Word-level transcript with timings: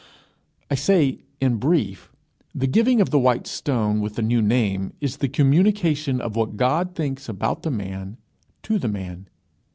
I 0.71 0.73
say, 0.73 1.19
in 1.39 1.57
brief, 1.57 2.11
the 2.55 2.65
giving 2.65 3.01
of 3.01 3.11
the 3.11 3.19
white 3.19 3.45
stone 3.45 4.01
with 4.01 4.15
the 4.15 4.23
new 4.23 4.41
name 4.41 4.93
is 4.99 5.17
the 5.17 5.29
communication 5.29 6.19
of 6.19 6.35
what 6.35 6.57
God 6.57 6.95
thinks 6.95 7.29
about 7.29 7.61
the 7.61 7.69
man 7.69 8.17
to 8.63 8.79
the 8.79 8.87
man. 8.87 9.29